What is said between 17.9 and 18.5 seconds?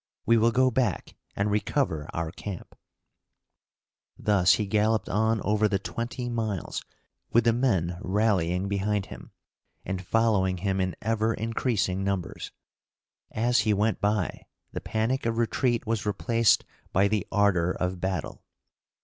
battle.